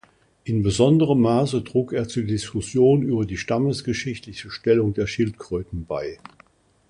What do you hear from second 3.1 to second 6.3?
die stammesgeschichtliche Stellung der Schildkröten bei.